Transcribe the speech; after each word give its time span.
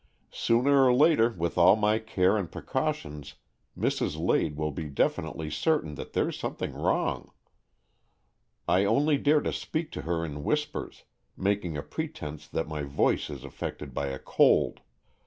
Sooner 0.33 0.83
or 0.85 0.91
later, 0.91 1.29
with 1.29 1.59
all 1.59 1.75
my 1.75 1.99
care 1.99 2.35
and 2.35 2.51
precautions, 2.51 3.35
Mrs. 3.77 4.17
Lade 4.17 4.57
will 4.57 4.71
be 4.71 4.85
definitely 4.89 5.51
certain 5.51 5.93
that 5.93 6.13
there's 6.13 6.39
something 6.39 6.73
wrong. 6.73 7.29
I 8.67 8.83
only 8.83 9.19
dare 9.19 9.41
to 9.41 9.53
speak 9.53 9.91
to 9.91 10.01
her 10.01 10.25
in 10.25 10.43
whispers, 10.43 11.03
making 11.37 11.77
a 11.77 11.83
pretence 11.83 12.47
that 12.47 12.67
my 12.67 12.81
voice 12.81 13.29
is 13.29 13.43
affected 13.43 13.93
by 13.93 14.07
a 14.07 14.17
cold. 14.17 14.81